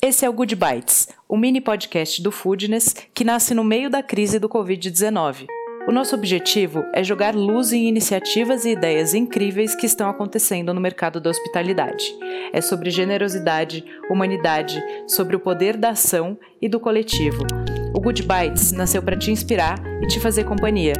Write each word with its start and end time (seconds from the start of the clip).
Esse 0.00 0.24
é 0.24 0.30
o 0.30 0.32
Good 0.32 0.54
Bites, 0.54 1.08
o 1.28 1.36
mini 1.36 1.60
podcast 1.60 2.22
do 2.22 2.30
Foodness 2.30 2.94
que 3.12 3.24
nasce 3.24 3.52
no 3.52 3.64
meio 3.64 3.90
da 3.90 4.00
crise 4.00 4.38
do 4.38 4.48
Covid-19. 4.48 5.46
O 5.88 5.92
nosso 5.92 6.14
objetivo 6.14 6.84
é 6.94 7.02
jogar 7.02 7.34
luz 7.34 7.72
em 7.72 7.88
iniciativas 7.88 8.64
e 8.64 8.70
ideias 8.70 9.12
incríveis 9.12 9.74
que 9.74 9.86
estão 9.86 10.08
acontecendo 10.08 10.72
no 10.72 10.80
mercado 10.80 11.20
da 11.20 11.30
hospitalidade. 11.30 12.14
É 12.52 12.60
sobre 12.60 12.90
generosidade, 12.90 13.84
humanidade, 14.08 14.80
sobre 15.08 15.34
o 15.34 15.40
poder 15.40 15.76
da 15.76 15.90
ação 15.90 16.38
e 16.62 16.68
do 16.68 16.78
coletivo. 16.78 17.44
O 17.92 18.00
Good 18.00 18.22
Bites 18.22 18.70
nasceu 18.70 19.02
para 19.02 19.18
te 19.18 19.32
inspirar 19.32 19.82
e 20.00 20.06
te 20.06 20.20
fazer 20.20 20.44
companhia. 20.44 20.94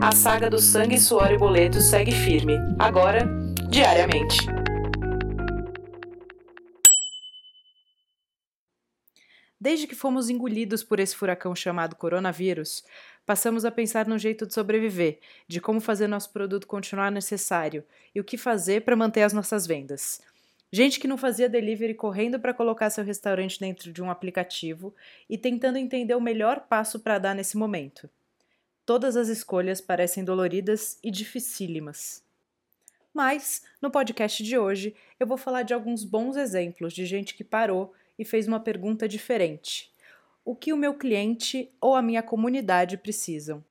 A 0.00 0.12
saga 0.12 0.48
do 0.48 0.58
sangue, 0.58 0.98
suor 0.98 1.30
e 1.30 1.36
boleto 1.36 1.78
segue 1.78 2.12
firme, 2.12 2.58
agora, 2.78 3.28
diariamente. 3.68 4.63
Desde 9.64 9.86
que 9.86 9.94
fomos 9.94 10.28
engolidos 10.28 10.84
por 10.84 11.00
esse 11.00 11.16
furacão 11.16 11.56
chamado 11.56 11.96
coronavírus, 11.96 12.84
passamos 13.24 13.64
a 13.64 13.70
pensar 13.70 14.06
num 14.06 14.18
jeito 14.18 14.44
de 14.46 14.52
sobreviver, 14.52 15.20
de 15.48 15.58
como 15.58 15.80
fazer 15.80 16.06
nosso 16.06 16.30
produto 16.34 16.66
continuar 16.66 17.10
necessário 17.10 17.82
e 18.14 18.20
o 18.20 18.24
que 18.24 18.36
fazer 18.36 18.82
para 18.82 18.94
manter 18.94 19.22
as 19.22 19.32
nossas 19.32 19.66
vendas. 19.66 20.20
Gente 20.70 21.00
que 21.00 21.08
não 21.08 21.16
fazia 21.16 21.48
delivery 21.48 21.94
correndo 21.94 22.38
para 22.38 22.52
colocar 22.52 22.90
seu 22.90 23.02
restaurante 23.02 23.58
dentro 23.58 23.90
de 23.90 24.02
um 24.02 24.10
aplicativo 24.10 24.94
e 25.30 25.38
tentando 25.38 25.78
entender 25.78 26.14
o 26.14 26.20
melhor 26.20 26.66
passo 26.68 27.00
para 27.00 27.18
dar 27.18 27.34
nesse 27.34 27.56
momento. 27.56 28.06
Todas 28.84 29.16
as 29.16 29.28
escolhas 29.28 29.80
parecem 29.80 30.22
doloridas 30.22 30.98
e 31.02 31.10
dificílimas. 31.10 32.22
Mas, 33.14 33.62
no 33.80 33.90
podcast 33.90 34.42
de 34.42 34.58
hoje, 34.58 34.94
eu 35.18 35.26
vou 35.26 35.38
falar 35.38 35.62
de 35.62 35.72
alguns 35.72 36.04
bons 36.04 36.36
exemplos 36.36 36.92
de 36.92 37.06
gente 37.06 37.34
que 37.34 37.44
parou 37.44 37.94
e 38.18 38.24
fez 38.24 38.46
uma 38.46 38.60
pergunta 38.60 39.08
diferente: 39.08 39.92
O 40.44 40.54
que 40.54 40.72
o 40.72 40.76
meu 40.76 40.94
cliente 40.94 41.70
ou 41.80 41.94
a 41.94 42.02
minha 42.02 42.22
comunidade 42.22 42.96
precisam? 42.96 43.64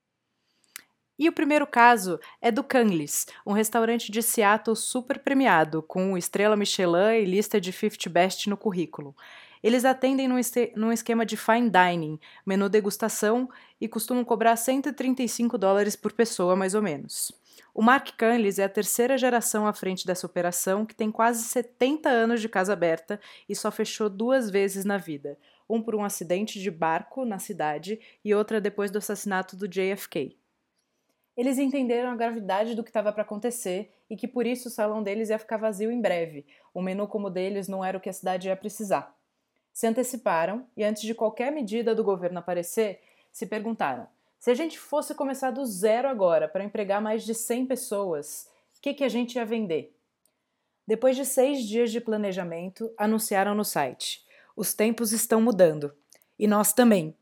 E 1.18 1.30
o 1.30 1.34
primeiro 1.34 1.68
caso 1.68 2.20
é 2.42 2.52
do 2.52 2.64
Canlis, 2.64 3.28
um 3.46 3.54
restaurante 3.54 4.12
de 4.12 4.22
Seattle 4.22 4.76
super 4.76 5.20
premiado, 5.20 5.84
com 5.84 6.18
estrela 6.18 6.56
Michelin 6.56 7.22
e 7.22 7.26
lista 7.26 7.62
de 7.62 7.72
50 7.72 8.10
Best 8.10 8.50
no 8.50 8.58
currículo. 8.58 9.16
Eles 9.62 9.86
atendem 9.86 10.28
num, 10.28 10.92
esquema 10.92 11.26
de 11.26 11.38
fine 11.38 11.70
dining, 11.70 12.20
menu 12.46 12.68
degustação, 12.68 13.50
e 13.80 13.88
costumam 13.88 14.26
cobrar 14.26 14.58
135 14.58 15.58
dólares 15.58 15.96
por 15.96 16.12
pessoa, 16.12 16.56
mais 16.56 16.76
ou 16.76 16.82
menos. 16.82 17.32
O 17.74 17.82
Mark 17.82 18.12
Canlis 18.18 18.60
é 18.60 18.64
a 18.64 18.70
terceira 18.70 19.18
geração 19.18 19.66
à 19.66 19.74
frente 19.74 20.06
dessa 20.06 20.26
operação, 20.28 20.86
que 20.86 20.96
tem 20.96 21.12
quase 21.12 21.44
70 21.44 22.10
anos 22.10 22.42
de 22.42 22.48
casa 22.48 22.74
aberta 22.74 23.20
e 23.48 23.56
só 23.56 23.72
fechou 23.72 24.10
duas 24.10 24.50
vezes 24.50 24.86
na 24.86 24.98
vida. 24.98 25.38
Um 25.70 25.82
por 25.82 25.96
um 25.96 26.04
acidente 26.04 26.62
de 26.62 26.70
barco 26.70 27.26
na 27.26 27.40
cidade 27.40 28.00
e 28.24 28.34
outra 28.34 28.62
depois 28.62 28.92
do 28.92 28.98
assassinato 28.98 29.56
do 29.56 29.68
JFK. 29.68 30.38
Eles 31.36 31.58
entenderam 31.58 32.12
a 32.12 32.16
gravidade 32.16 32.76
do 32.76 32.84
que 32.84 32.90
estava 32.90 33.12
para 33.12 33.24
acontecer 33.24 33.92
e 34.10 34.16
que 34.16 34.28
por 34.28 34.46
isso 34.46 34.68
o 34.68 34.72
salão 34.72 35.02
deles 35.02 35.30
ia 35.30 35.40
ficar 35.40 35.58
vazio 35.58 35.92
em 35.92 36.00
breve. 36.00 36.46
O 36.74 36.82
menu 36.82 37.08
como 37.08 37.28
o 37.28 37.32
deles 37.32 37.68
não 37.68 37.84
era 37.84 37.98
o 37.98 38.02
que 38.02 38.10
a 38.10 38.14
cidade 38.14 38.48
ia 38.48 38.56
precisar. 38.56 39.16
Se 39.72 39.88
anteciparam 39.88 40.68
e, 40.78 40.84
antes 40.84 41.02
de 41.02 41.16
qualquer 41.16 41.52
medida 41.52 41.96
do 41.96 42.04
governo 42.04 42.38
aparecer, 42.38 43.02
se 43.32 43.48
perguntaram: 43.48 44.08
se 44.44 44.52
a 44.52 44.54
gente 44.54 44.78
fosse 44.78 45.16
começar 45.16 45.52
do 45.52 45.66
zero 45.66 46.06
agora 46.06 46.50
para 46.50 46.66
empregar 46.66 47.02
mais 47.02 47.24
de 47.24 47.34
100 47.34 47.66
pessoas, 47.66 48.46
o 48.78 48.82
que, 48.82 48.94
que 48.94 49.06
a 49.06 49.08
gente 49.08 49.36
ia 49.36 49.46
vender? 49.46 49.96
Depois 50.86 51.16
de 51.16 51.24
seis 51.24 51.64
dias 51.64 51.94
de 51.94 52.02
planejamento, 52.02 52.94
anunciaram 52.98 53.56
no 53.56 53.64
site: 53.64 54.22
os 54.54 54.74
tempos 54.74 55.14
estão 55.14 55.40
mudando. 55.40 55.94
E 56.38 56.46
nós 56.46 56.74
também. 56.74 57.16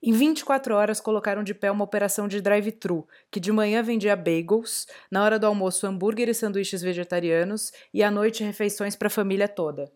Em 0.00 0.12
24 0.12 0.72
horas 0.72 1.00
colocaram 1.00 1.42
de 1.42 1.52
pé 1.52 1.68
uma 1.68 1.82
operação 1.82 2.28
de 2.28 2.40
drive-thru, 2.40 3.08
que 3.28 3.40
de 3.40 3.50
manhã 3.50 3.82
vendia 3.82 4.14
bagels, 4.14 4.86
na 5.10 5.24
hora 5.24 5.36
do 5.36 5.48
almoço 5.48 5.84
hambúrguer 5.84 6.28
e 6.28 6.34
sanduíches 6.34 6.80
vegetarianos 6.80 7.72
e 7.92 8.04
à 8.04 8.10
noite 8.12 8.44
refeições 8.44 8.94
para 8.94 9.08
a 9.08 9.10
família 9.10 9.48
toda 9.48 9.90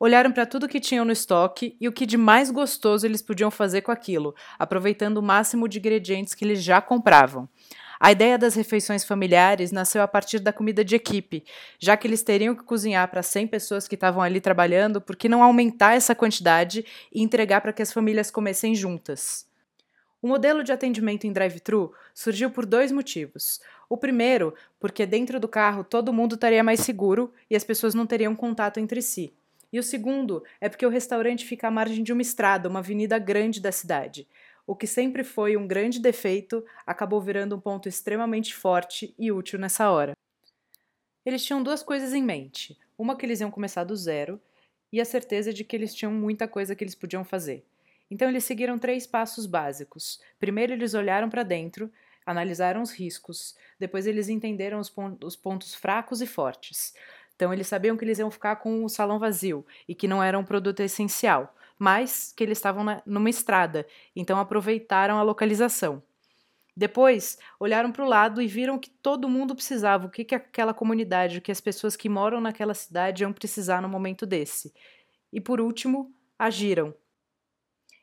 olharam 0.00 0.32
para 0.32 0.46
tudo 0.46 0.66
que 0.66 0.80
tinham 0.80 1.04
no 1.04 1.12
estoque 1.12 1.76
e 1.78 1.86
o 1.86 1.92
que 1.92 2.06
de 2.06 2.16
mais 2.16 2.50
gostoso 2.50 3.06
eles 3.06 3.20
podiam 3.20 3.50
fazer 3.50 3.82
com 3.82 3.92
aquilo, 3.92 4.34
aproveitando 4.58 5.18
o 5.18 5.22
máximo 5.22 5.68
de 5.68 5.78
ingredientes 5.78 6.32
que 6.32 6.42
eles 6.42 6.62
já 6.62 6.80
compravam. 6.80 7.46
A 8.02 8.10
ideia 8.10 8.38
das 8.38 8.54
refeições 8.54 9.04
familiares 9.04 9.70
nasceu 9.70 10.00
a 10.00 10.08
partir 10.08 10.38
da 10.38 10.54
comida 10.54 10.82
de 10.82 10.96
equipe, 10.96 11.44
já 11.78 11.98
que 11.98 12.08
eles 12.08 12.22
teriam 12.22 12.54
que 12.54 12.64
cozinhar 12.64 13.06
para 13.10 13.22
100 13.22 13.48
pessoas 13.48 13.86
que 13.86 13.94
estavam 13.94 14.22
ali 14.22 14.40
trabalhando, 14.40 15.02
por 15.02 15.14
que 15.14 15.28
não 15.28 15.42
aumentar 15.42 15.94
essa 15.94 16.14
quantidade 16.14 16.82
e 17.12 17.22
entregar 17.22 17.60
para 17.60 17.74
que 17.74 17.82
as 17.82 17.92
famílias 17.92 18.30
comessem 18.30 18.74
juntas? 18.74 19.46
O 20.22 20.28
modelo 20.28 20.64
de 20.64 20.72
atendimento 20.72 21.26
em 21.26 21.32
drive-thru 21.32 21.92
surgiu 22.14 22.50
por 22.50 22.64
dois 22.64 22.90
motivos. 22.90 23.60
O 23.86 23.98
primeiro, 23.98 24.54
porque 24.78 25.04
dentro 25.04 25.38
do 25.38 25.48
carro 25.48 25.84
todo 25.84 26.12
mundo 26.12 26.36
estaria 26.36 26.64
mais 26.64 26.80
seguro 26.80 27.32
e 27.50 27.56
as 27.56 27.64
pessoas 27.64 27.94
não 27.94 28.06
teriam 28.06 28.34
contato 28.34 28.80
entre 28.80 29.02
si. 29.02 29.34
E 29.72 29.78
o 29.78 29.82
segundo 29.82 30.42
é 30.60 30.68
porque 30.68 30.84
o 30.84 30.90
restaurante 30.90 31.44
fica 31.44 31.68
à 31.68 31.70
margem 31.70 32.02
de 32.02 32.12
uma 32.12 32.22
estrada, 32.22 32.68
uma 32.68 32.80
avenida 32.80 33.18
grande 33.18 33.60
da 33.60 33.70
cidade. 33.70 34.26
O 34.66 34.74
que 34.74 34.86
sempre 34.86 35.24
foi 35.24 35.56
um 35.56 35.66
grande 35.66 36.00
defeito 36.00 36.64
acabou 36.86 37.20
virando 37.20 37.56
um 37.56 37.60
ponto 37.60 37.88
extremamente 37.88 38.54
forte 38.54 39.14
e 39.18 39.30
útil 39.30 39.58
nessa 39.58 39.90
hora. 39.90 40.12
Eles 41.24 41.44
tinham 41.44 41.62
duas 41.62 41.82
coisas 41.82 42.12
em 42.12 42.22
mente: 42.22 42.78
uma 42.98 43.16
que 43.16 43.24
eles 43.24 43.40
iam 43.40 43.50
começar 43.50 43.84
do 43.84 43.96
zero 43.96 44.40
e 44.92 45.00
a 45.00 45.04
certeza 45.04 45.52
de 45.52 45.64
que 45.64 45.76
eles 45.76 45.94
tinham 45.94 46.12
muita 46.12 46.48
coisa 46.48 46.74
que 46.74 46.82
eles 46.82 46.94
podiam 46.94 47.24
fazer. 47.24 47.64
Então 48.10 48.28
eles 48.28 48.44
seguiram 48.44 48.78
três 48.78 49.06
passos 49.06 49.46
básicos. 49.46 50.20
Primeiro, 50.38 50.72
eles 50.72 50.94
olharam 50.94 51.30
para 51.30 51.44
dentro, 51.44 51.92
analisaram 52.26 52.82
os 52.82 52.90
riscos, 52.90 53.54
depois, 53.78 54.06
eles 54.06 54.28
entenderam 54.28 54.78
os, 54.78 54.90
pon 54.90 55.16
os 55.24 55.34
pontos 55.34 55.74
fracos 55.74 56.20
e 56.20 56.26
fortes. 56.26 56.92
Então 57.40 57.54
eles 57.54 57.68
sabiam 57.68 57.96
que 57.96 58.04
eles 58.04 58.18
iam 58.18 58.30
ficar 58.30 58.56
com 58.56 58.84
o 58.84 58.88
salão 58.90 59.18
vazio 59.18 59.64
e 59.88 59.94
que 59.94 60.06
não 60.06 60.22
era 60.22 60.38
um 60.38 60.44
produto 60.44 60.80
essencial, 60.80 61.56
mas 61.78 62.34
que 62.36 62.44
eles 62.44 62.58
estavam 62.58 62.84
na, 62.84 63.02
numa 63.06 63.30
estrada, 63.30 63.86
então 64.14 64.38
aproveitaram 64.38 65.18
a 65.18 65.22
localização. 65.22 66.02
Depois, 66.76 67.38
olharam 67.58 67.90
para 67.90 68.04
o 68.04 68.08
lado 68.08 68.42
e 68.42 68.46
viram 68.46 68.78
que 68.78 68.90
todo 68.90 69.26
mundo 69.26 69.54
precisava, 69.54 70.06
o 70.06 70.10
que, 70.10 70.22
que 70.22 70.34
aquela 70.34 70.74
comunidade, 70.74 71.38
o 71.38 71.40
que 71.40 71.50
as 71.50 71.62
pessoas 71.62 71.96
que 71.96 72.10
moram 72.10 72.42
naquela 72.42 72.74
cidade 72.74 73.22
iam 73.22 73.32
precisar 73.32 73.80
no 73.80 73.88
momento 73.88 74.26
desse. 74.26 74.74
E 75.32 75.40
por 75.40 75.62
último, 75.62 76.14
agiram. 76.38 76.94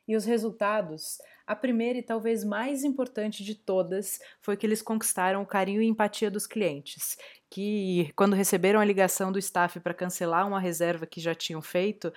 E 0.08 0.16
os 0.16 0.26
resultados 0.26 1.20
a 1.48 1.56
primeira 1.56 1.98
e 1.98 2.04
talvez 2.04 2.44
mais 2.44 2.84
importante 2.84 3.44
de 3.44 3.56
todas 3.56 4.20
foi 4.42 4.58
que 4.58 4.66
eles 4.66 4.82
conquistaram 4.82 5.42
o 5.42 5.46
carinho 5.46 5.82
e 5.82 5.88
empatia 5.88 6.30
dos 6.30 6.46
clientes, 6.46 7.18
que 7.50 8.12
quando 8.16 8.36
receberam 8.36 8.80
a 8.82 8.86
ligação 8.86 9.32
do 9.32 9.40
staff 9.40 9.80
para 9.80 9.94
cancelar 9.94 10.46
uma 10.46 10.60
reserva 10.60 11.08
que 11.08 11.22
já 11.22 11.34
tinham 11.34 11.62
feito, 11.62 12.12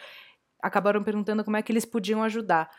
acabaram 0.60 1.02
perguntando 1.04 1.44
como 1.44 1.56
é 1.56 1.62
que 1.62 1.72
eles 1.72 1.84
podiam 1.84 2.22
ajudar. 2.24 2.70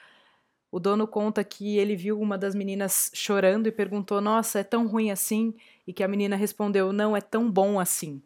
O 0.72 0.80
dono 0.80 1.08
conta 1.08 1.44
que 1.44 1.78
ele 1.78 1.96
viu 1.96 2.20
uma 2.20 2.38
das 2.38 2.56
meninas 2.56 3.12
chorando 3.14 3.68
e 3.68 3.72
perguntou: 3.72 4.22
"Nossa, 4.22 4.60
é 4.60 4.64
tão 4.64 4.88
ruim 4.88 5.12
assim?" 5.12 5.54
E 5.88 5.94
que 5.94 6.04
a 6.04 6.08
menina 6.08 6.36
respondeu: 6.36 6.94
"Não, 6.94 7.16
é 7.16 7.22
tão 7.22 7.50
bom 7.52 7.80
assim." 7.80 8.22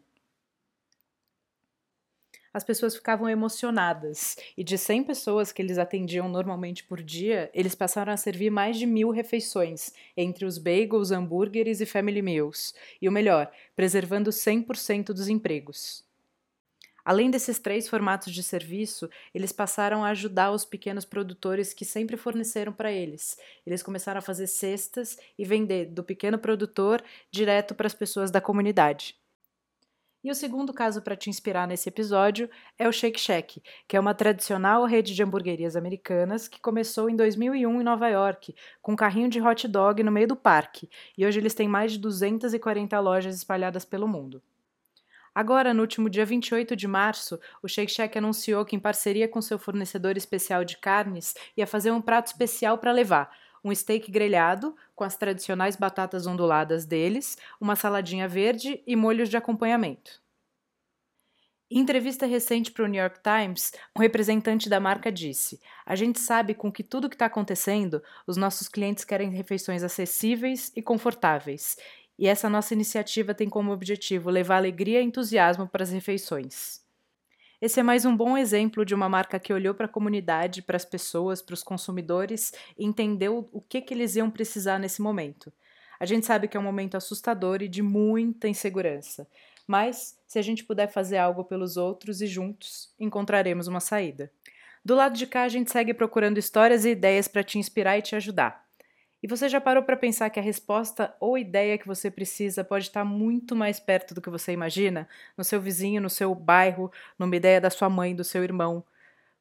As 2.56 2.64
pessoas 2.64 2.96
ficavam 2.96 3.28
emocionadas. 3.28 4.34
E 4.56 4.64
de 4.64 4.78
100 4.78 5.04
pessoas 5.04 5.52
que 5.52 5.60
eles 5.60 5.76
atendiam 5.76 6.26
normalmente 6.26 6.84
por 6.84 7.02
dia, 7.02 7.50
eles 7.52 7.74
passaram 7.74 8.10
a 8.10 8.16
servir 8.16 8.48
mais 8.48 8.78
de 8.78 8.86
mil 8.86 9.10
refeições, 9.10 9.92
entre 10.16 10.46
os 10.46 10.56
bagels, 10.56 11.10
hambúrgueres 11.10 11.82
e 11.82 11.86
family 11.86 12.22
meals. 12.22 12.74
E 13.00 13.10
o 13.10 13.12
melhor, 13.12 13.52
preservando 13.76 14.30
100% 14.30 15.08
dos 15.08 15.28
empregos. 15.28 16.02
Além 17.04 17.30
desses 17.30 17.58
três 17.58 17.90
formatos 17.90 18.32
de 18.32 18.42
serviço, 18.42 19.10
eles 19.34 19.52
passaram 19.52 20.02
a 20.02 20.08
ajudar 20.08 20.50
os 20.50 20.64
pequenos 20.64 21.04
produtores 21.04 21.74
que 21.74 21.84
sempre 21.84 22.16
forneceram 22.16 22.72
para 22.72 22.90
eles. 22.90 23.36
Eles 23.66 23.82
começaram 23.82 24.20
a 24.20 24.22
fazer 24.22 24.46
cestas 24.46 25.18
e 25.38 25.44
vender 25.44 25.90
do 25.90 26.02
pequeno 26.02 26.38
produtor 26.38 27.04
direto 27.30 27.74
para 27.74 27.86
as 27.86 27.94
pessoas 27.94 28.30
da 28.30 28.40
comunidade. 28.40 29.14
E 30.26 30.30
o 30.30 30.34
segundo 30.34 30.72
caso 30.72 31.00
para 31.02 31.14
te 31.14 31.30
inspirar 31.30 31.68
nesse 31.68 31.88
episódio 31.88 32.50
é 32.76 32.88
o 32.88 32.92
Shake 32.92 33.20
Shack, 33.20 33.62
que 33.86 33.96
é 33.96 34.00
uma 34.00 34.12
tradicional 34.12 34.84
rede 34.84 35.14
de 35.14 35.22
hamburguerias 35.22 35.76
americanas 35.76 36.48
que 36.48 36.60
começou 36.60 37.08
em 37.08 37.14
2001 37.14 37.80
em 37.80 37.84
Nova 37.84 38.08
York, 38.08 38.52
com 38.82 38.94
um 38.94 38.96
carrinho 38.96 39.28
de 39.28 39.40
hot 39.40 39.68
dog 39.68 40.02
no 40.02 40.10
meio 40.10 40.26
do 40.26 40.34
parque, 40.34 40.90
e 41.16 41.24
hoje 41.24 41.38
eles 41.38 41.54
têm 41.54 41.68
mais 41.68 41.92
de 41.92 42.00
240 42.00 42.98
lojas 42.98 43.36
espalhadas 43.36 43.84
pelo 43.84 44.08
mundo. 44.08 44.42
Agora, 45.32 45.72
no 45.72 45.82
último 45.82 46.10
dia 46.10 46.26
28 46.26 46.74
de 46.74 46.88
março, 46.88 47.38
o 47.62 47.68
Shake 47.68 47.92
Shack 47.92 48.18
anunciou 48.18 48.64
que, 48.64 48.74
em 48.74 48.80
parceria 48.80 49.28
com 49.28 49.40
seu 49.40 49.60
fornecedor 49.60 50.16
especial 50.16 50.64
de 50.64 50.76
carnes, 50.78 51.34
ia 51.56 51.68
fazer 51.68 51.92
um 51.92 52.02
prato 52.02 52.26
especial 52.26 52.78
para 52.78 52.90
levar, 52.90 53.30
um 53.66 53.74
steak 53.74 54.10
grelhado 54.10 54.76
com 54.94 55.02
as 55.02 55.16
tradicionais 55.16 55.74
batatas 55.74 56.26
onduladas 56.26 56.84
deles, 56.84 57.36
uma 57.60 57.74
saladinha 57.74 58.28
verde 58.28 58.80
e 58.86 58.94
molhos 58.94 59.28
de 59.28 59.36
acompanhamento. 59.36 60.22
Em 61.68 61.80
entrevista 61.80 62.26
recente 62.26 62.70
para 62.70 62.84
o 62.84 62.86
New 62.86 63.00
York 63.00 63.18
Times, 63.20 63.72
um 63.96 64.00
representante 64.00 64.68
da 64.68 64.78
marca 64.78 65.10
disse: 65.10 65.60
A 65.84 65.96
gente 65.96 66.20
sabe 66.20 66.54
com 66.54 66.70
que 66.70 66.84
tudo 66.84 67.08
que 67.08 67.16
está 67.16 67.26
acontecendo, 67.26 68.00
os 68.24 68.36
nossos 68.36 68.68
clientes 68.68 69.04
querem 69.04 69.30
refeições 69.30 69.82
acessíveis 69.82 70.70
e 70.76 70.80
confortáveis. 70.80 71.76
E 72.16 72.28
essa 72.28 72.48
nossa 72.48 72.72
iniciativa 72.72 73.34
tem 73.34 73.48
como 73.50 73.72
objetivo 73.72 74.30
levar 74.30 74.58
alegria 74.58 75.02
e 75.02 75.04
entusiasmo 75.04 75.68
para 75.68 75.82
as 75.82 75.90
refeições. 75.90 76.85
Esse 77.60 77.80
é 77.80 77.82
mais 77.82 78.04
um 78.04 78.14
bom 78.14 78.36
exemplo 78.36 78.84
de 78.84 78.94
uma 78.94 79.08
marca 79.08 79.40
que 79.40 79.50
olhou 79.50 79.74
para 79.74 79.86
a 79.86 79.88
comunidade, 79.88 80.60
para 80.60 80.76
as 80.76 80.84
pessoas, 80.84 81.40
para 81.40 81.54
os 81.54 81.62
consumidores 81.62 82.52
e 82.76 82.84
entendeu 82.84 83.48
o 83.50 83.62
que, 83.62 83.80
que 83.80 83.94
eles 83.94 84.14
iam 84.14 84.30
precisar 84.30 84.78
nesse 84.78 85.00
momento. 85.00 85.50
A 85.98 86.04
gente 86.04 86.26
sabe 86.26 86.48
que 86.48 86.56
é 86.58 86.60
um 86.60 86.62
momento 86.62 86.98
assustador 86.98 87.62
e 87.62 87.68
de 87.68 87.80
muita 87.80 88.46
insegurança. 88.46 89.26
Mas, 89.66 90.20
se 90.26 90.38
a 90.38 90.42
gente 90.42 90.64
puder 90.64 90.88
fazer 90.88 91.16
algo 91.16 91.44
pelos 91.44 91.78
outros 91.78 92.20
e 92.20 92.26
juntos, 92.26 92.92
encontraremos 93.00 93.66
uma 93.66 93.80
saída. 93.80 94.30
Do 94.84 94.94
lado 94.94 95.16
de 95.16 95.26
cá, 95.26 95.44
a 95.44 95.48
gente 95.48 95.72
segue 95.72 95.94
procurando 95.94 96.36
histórias 96.36 96.84
e 96.84 96.90
ideias 96.90 97.26
para 97.26 97.42
te 97.42 97.58
inspirar 97.58 97.96
e 97.96 98.02
te 98.02 98.14
ajudar. 98.14 98.65
E 99.26 99.28
você 99.28 99.48
já 99.48 99.60
parou 99.60 99.82
para 99.82 99.96
pensar 99.96 100.30
que 100.30 100.38
a 100.38 100.42
resposta 100.42 101.12
ou 101.18 101.36
ideia 101.36 101.76
que 101.76 101.84
você 101.84 102.08
precisa 102.08 102.62
pode 102.62 102.84
estar 102.84 103.04
muito 103.04 103.56
mais 103.56 103.80
perto 103.80 104.14
do 104.14 104.22
que 104.22 104.30
você 104.30 104.52
imagina? 104.52 105.08
No 105.36 105.42
seu 105.42 105.60
vizinho, 105.60 106.00
no 106.00 106.08
seu 106.08 106.32
bairro, 106.32 106.92
numa 107.18 107.34
ideia 107.34 107.60
da 107.60 107.68
sua 107.68 107.90
mãe, 107.90 108.14
do 108.14 108.22
seu 108.22 108.44
irmão. 108.44 108.84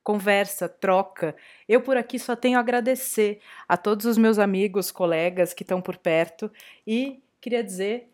Conversa, 0.03 0.67
troca. 0.67 1.35
Eu 1.69 1.81
por 1.81 1.97
aqui 1.97 2.17
só 2.17 2.35
tenho 2.35 2.57
a 2.57 2.61
agradecer 2.61 3.39
a 3.69 3.77
todos 3.77 4.07
os 4.07 4.17
meus 4.17 4.39
amigos, 4.39 4.89
colegas 4.89 5.53
que 5.53 5.61
estão 5.61 5.79
por 5.79 5.97
perto 5.97 6.51
e 6.87 7.21
queria 7.39 7.63
dizer 7.63 8.09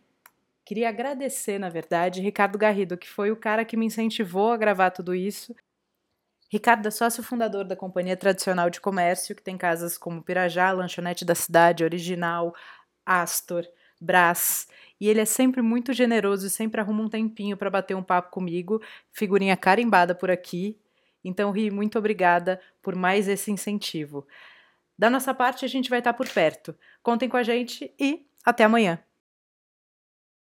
Queria 0.66 0.90
agradecer, 0.90 1.58
na 1.58 1.70
verdade, 1.70 2.22
Ricardo 2.22 2.58
Garrido, 2.58 2.98
que 2.98 3.08
foi 3.10 3.32
o 3.32 3.36
cara 3.36 3.66
que 3.66 3.78
me 3.78 3.86
incentivou 3.86 4.52
a 4.52 4.58
gravar 4.58 4.92
tudo 4.92 5.16
isso. 5.16 5.56
Ricardo 6.52 6.86
é 6.86 6.92
sócio 6.92 7.24
fundador 7.24 7.64
da 7.64 7.78
Companhia 7.78 8.18
Tradicional 8.18 8.70
de 8.70 8.82
Comércio, 8.82 9.34
que 9.34 9.42
tem 9.42 9.58
casas 9.58 9.98
como 9.98 10.22
Pirajá, 10.22 10.70
Lanchonete 10.74 11.24
da 11.24 11.34
Cidade, 11.34 11.82
Original, 11.82 12.54
Astor, 13.06 13.66
Brás. 14.02 14.68
E 15.00 15.08
ele 15.08 15.22
é 15.22 15.26
sempre 15.26 15.62
muito 15.62 15.94
generoso 15.94 16.46
e 16.46 16.50
sempre 16.50 16.82
arruma 16.82 17.04
um 17.04 17.08
tempinho 17.08 17.56
para 17.56 17.70
bater 17.70 17.96
um 17.96 18.04
papo 18.04 18.32
comigo, 18.32 18.82
figurinha 19.14 19.56
carimbada 19.56 20.14
por 20.14 20.30
aqui. 20.30 20.78
Então, 21.24 21.52
Ri, 21.52 21.72
muito 21.72 21.98
obrigada 21.98 22.60
por 22.82 22.98
mais 22.98 23.30
esse 23.30 23.50
incentivo. 23.50 24.28
Da 24.98 25.10
nossa 25.10 25.34
parte, 25.34 25.64
a 25.64 25.70
gente 25.70 25.90
vai 25.90 26.00
estar 26.00 26.12
por 26.12 26.28
perto. 26.28 26.76
Contem 27.02 27.30
com 27.30 27.38
a 27.38 27.44
gente 27.44 27.94
e 27.98 28.26
até 28.44 28.66
amanhã. 28.66 29.02